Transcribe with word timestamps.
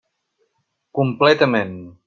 Completament. 1.01 1.77